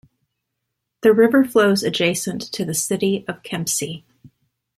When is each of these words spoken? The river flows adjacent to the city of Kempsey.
The 1.01 1.13
river 1.13 1.45
flows 1.45 1.83
adjacent 1.83 2.51
to 2.53 2.65
the 2.65 2.73
city 2.73 3.23
of 3.27 3.43
Kempsey. 3.43 4.03